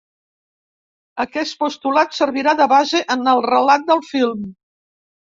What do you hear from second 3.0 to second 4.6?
en el relat del film.